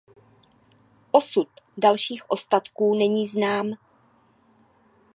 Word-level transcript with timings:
Osud 1.11 1.47
dalších 1.77 2.29
ostatků 2.29 2.95
není 2.95 3.27
znám. 3.27 3.71